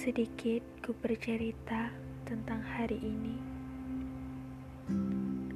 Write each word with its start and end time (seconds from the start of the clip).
Sedikit 0.00 0.64
ku 0.80 0.96
bercerita 0.96 1.92
tentang 2.24 2.64
hari 2.64 2.96
ini, 3.04 3.36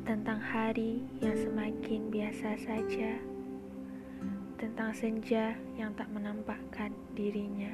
tentang 0.04 0.36
hari 0.36 1.00
yang 1.24 1.32
semakin 1.32 2.12
biasa 2.12 2.52
saja, 2.60 3.16
tentang 4.60 4.92
senja 4.92 5.56
yang 5.80 5.96
tak 5.96 6.12
menampakkan 6.12 6.92
dirinya. 7.16 7.72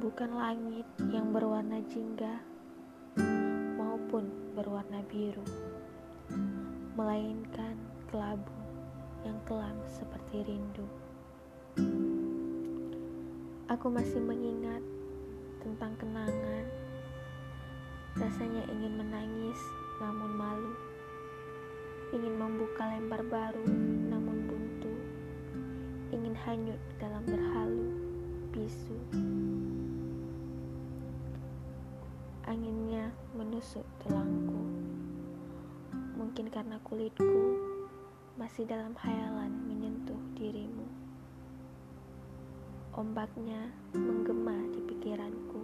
Bukan 0.00 0.32
langit 0.32 0.88
yang 1.12 1.28
berwarna 1.28 1.84
jingga 1.84 2.40
maupun 3.76 4.32
berwarna 4.56 5.04
biru, 5.12 5.44
melainkan 6.96 7.76
kelabu 8.08 8.56
yang 9.28 9.36
kelam 9.44 9.76
seperti 9.92 10.40
rindu. 10.40 10.88
Aku 13.68 13.92
masih 13.92 14.16
mengingat 14.24 14.80
tentang 15.60 15.92
kenangan. 16.00 16.64
Rasanya 18.16 18.64
ingin 18.64 18.96
menangis, 18.96 19.60
namun 20.00 20.32
malu. 20.40 20.72
Ingin 22.16 22.32
membuka 22.40 22.88
lembar 22.88 23.20
baru, 23.28 23.68
namun 24.08 24.48
buntu. 24.48 24.88
Ingin 26.16 26.32
hanyut 26.48 26.80
dalam 26.96 27.20
berhalu, 27.28 27.92
bisu. 28.56 28.96
Anginnya 32.48 33.12
menusuk 33.36 33.84
tulangku. 34.00 34.64
Mungkin 36.16 36.48
karena 36.48 36.80
kulitku 36.80 37.60
masih 38.40 38.64
dalam 38.64 38.96
hayalan 38.96 39.52
menyentuh 39.68 40.16
dirimu. 40.40 40.77
Ombaknya 42.98 43.70
menggema 43.94 44.58
di 44.74 44.82
pikiranku. 44.82 45.62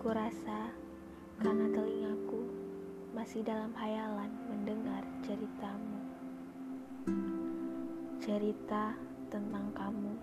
Kurasa 0.00 0.72
karena 1.36 1.68
telingaku 1.76 2.40
masih 3.12 3.44
dalam 3.44 3.68
hayalan 3.76 4.32
mendengar 4.48 5.04
ceritamu. 5.20 6.00
Cerita 8.16 8.96
tentang 9.28 9.68
kamu 9.76 10.16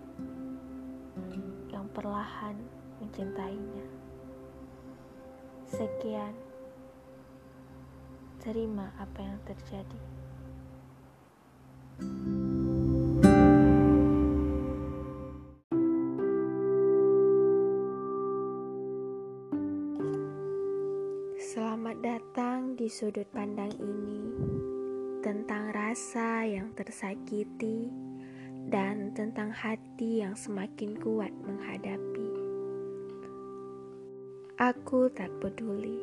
yang 1.69 1.85
perlahan 1.93 2.57
mencintainya. 2.97 3.85
Sekian, 5.69 6.33
terima 8.41 8.89
apa 8.97 9.21
yang 9.21 9.37
terjadi. 9.45 10.10
Selamat 21.51 21.99
datang 21.99 22.79
di 22.79 22.87
sudut 22.87 23.27
pandang 23.27 23.75
ini 23.75 24.23
tentang 25.19 25.75
rasa 25.75 26.47
yang 26.47 26.71
tersakiti 26.71 27.91
dan 28.71 29.11
tentang 29.11 29.51
hati 29.51 30.23
yang 30.23 30.31
semakin 30.31 30.95
kuat 31.03 31.27
menghadapi. 31.43 32.29
Aku 34.63 35.11
tak 35.11 35.27
peduli 35.43 35.99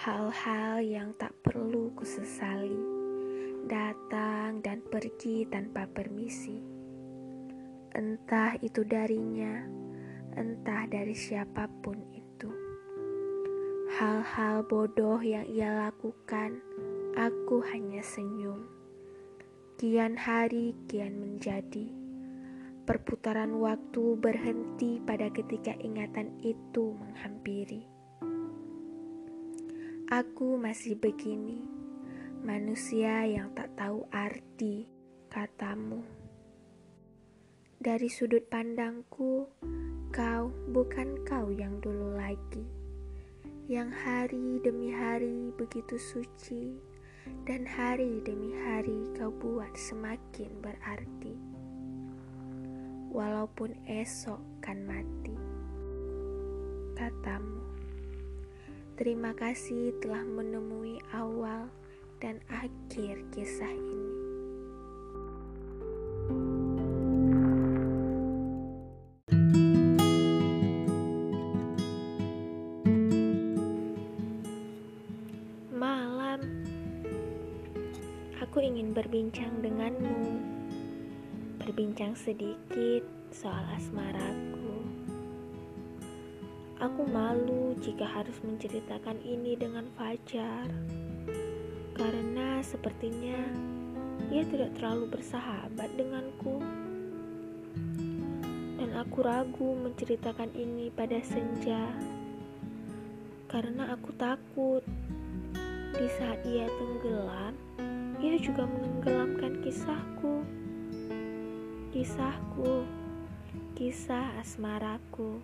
hal-hal 0.00 0.80
yang 0.80 1.12
tak 1.20 1.36
perlu 1.44 1.92
kusesali 1.92 2.80
datang 3.68 4.64
dan 4.64 4.80
pergi 4.80 5.44
tanpa 5.44 5.84
permisi. 5.84 6.56
Entah 7.92 8.56
itu 8.64 8.80
darinya, 8.80 9.60
entah 10.40 10.88
dari 10.88 11.12
siapa 11.12 11.68
pun 11.84 12.00
itu 12.16 12.67
hal-hal 13.98 14.62
bodoh 14.62 15.18
yang 15.18 15.42
ia 15.50 15.74
lakukan, 15.74 16.62
aku 17.18 17.58
hanya 17.74 17.98
senyum. 17.98 18.62
Kian 19.74 20.14
hari 20.14 20.78
kian 20.86 21.18
menjadi. 21.18 21.90
Perputaran 22.86 23.58
waktu 23.58 24.14
berhenti 24.22 25.02
pada 25.02 25.26
ketika 25.34 25.74
ingatan 25.82 26.30
itu 26.46 26.94
menghampiri. 26.94 27.90
Aku 30.14 30.54
masih 30.54 30.94
begini, 30.94 31.58
manusia 32.46 33.26
yang 33.26 33.50
tak 33.50 33.74
tahu 33.74 34.06
arti 34.14 34.86
katamu. 35.26 36.06
Dari 37.82 38.06
sudut 38.06 38.46
pandangku, 38.46 39.50
kau 40.14 40.54
bukan 40.70 41.26
kau 41.26 41.50
yang 41.50 41.82
dulu 41.82 42.14
lagi 42.14 42.77
yang 43.68 43.92
hari 43.92 44.56
demi 44.64 44.88
hari 44.88 45.52
begitu 45.52 46.00
suci, 46.00 46.80
dan 47.44 47.68
hari 47.68 48.24
demi 48.24 48.56
hari 48.64 49.12
kau 49.12 49.28
buat 49.28 49.68
semakin 49.76 50.48
berarti. 50.64 51.36
Walaupun 53.12 53.76
esok 53.84 54.40
kan 54.64 54.80
mati, 54.88 55.36
katamu. 56.96 57.60
Terima 58.96 59.36
kasih 59.36 59.92
telah 60.00 60.24
menemui 60.24 60.96
awal 61.12 61.68
dan 62.24 62.40
akhir 62.48 63.20
kisah 63.36 63.68
ini. 63.68 64.07
Aku 78.58 78.66
ingin 78.66 78.90
berbincang 78.90 79.62
denganmu, 79.62 80.34
berbincang 81.62 82.18
sedikit 82.18 83.06
soal 83.30 83.62
asmaraku. 83.78 84.82
Aku 86.82 87.06
malu 87.06 87.78
jika 87.78 88.02
harus 88.02 88.34
menceritakan 88.42 89.22
ini 89.22 89.54
dengan 89.54 89.86
Fajar, 89.94 90.66
karena 91.94 92.58
sepertinya 92.66 93.38
ia 94.34 94.42
tidak 94.42 94.74
terlalu 94.74 95.06
bersahabat 95.06 95.94
denganku. 95.94 96.58
Dan 98.74 98.90
aku 98.98 99.22
ragu 99.22 99.70
menceritakan 99.86 100.50
ini 100.58 100.90
pada 100.90 101.22
Senja, 101.22 101.94
karena 103.46 103.94
aku 103.94 104.10
takut 104.18 104.82
di 105.94 106.06
saat 106.18 106.42
ia 106.42 106.66
tenggelam 106.66 107.67
ia 108.18 108.34
juga 108.38 108.66
menenggelamkan 108.66 109.62
kisahku. 109.62 110.42
Kisahku, 111.94 112.82
kisah 113.78 114.34
asmaraku, 114.42 115.38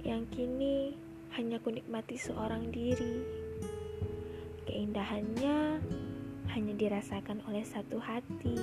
yang 0.00 0.24
kini 0.32 0.96
hanya 1.36 1.60
kunikmati 1.60 2.16
seorang 2.16 2.72
diri. 2.72 3.20
Keindahannya 4.64 5.78
hanya 6.56 6.74
dirasakan 6.74 7.44
oleh 7.52 7.62
satu 7.68 8.00
hati. 8.00 8.56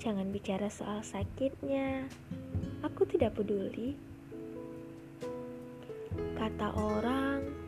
Jangan 0.00 0.28
bicara 0.32 0.68
soal 0.68 1.00
sakitnya, 1.00 2.08
aku 2.84 3.08
tidak 3.08 3.40
peduli. 3.40 3.96
Kata 6.36 6.72
orang, 6.76 7.59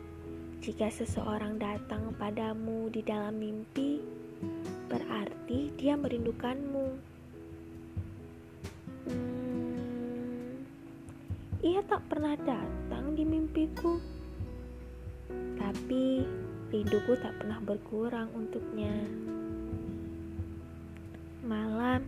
jika 0.63 0.87
seseorang 0.87 1.59
datang 1.59 2.15
padamu 2.15 2.87
di 2.87 3.03
dalam 3.03 3.35
mimpi, 3.35 3.99
berarti 4.87 5.67
dia 5.75 5.99
merindukanmu. 5.99 6.87
Hmm, 9.03 10.63
ia 11.59 11.83
tak 11.83 12.07
pernah 12.07 12.39
datang 12.39 13.11
di 13.11 13.27
mimpiku, 13.27 13.99
tapi 15.59 16.23
rinduku 16.71 17.11
tak 17.19 17.35
pernah 17.43 17.59
berkurang 17.59 18.31
untuknya. 18.31 18.95
Malam 21.43 22.07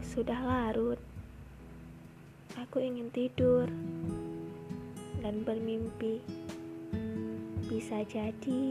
sudah 0.00 0.40
larut, 0.40 0.96
aku 2.56 2.80
ingin 2.80 3.12
tidur 3.12 3.68
dan 5.20 5.44
bermimpi. 5.44 6.24
Bisa 7.90 8.06
jadi 8.06 8.62